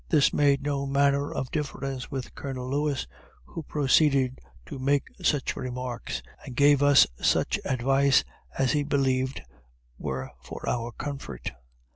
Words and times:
This 0.09 0.33
made 0.33 0.63
no 0.63 0.87
manner 0.87 1.31
of 1.31 1.51
difference 1.51 2.09
with 2.09 2.33
Colonel 2.33 2.67
Lewis, 2.67 3.05
who 3.45 3.61
proceeded 3.61 4.39
to 4.65 4.79
make 4.79 5.03
such 5.21 5.55
remarks, 5.55 6.23
and 6.43 6.55
gave 6.55 6.81
us 6.81 7.05
such 7.21 7.59
advice, 7.65 8.23
as 8.57 8.71
he 8.71 8.81
believed 8.81 9.43
were 9.99 10.31
for 10.41 10.67
our 10.67 10.91
comfort. 10.91 11.51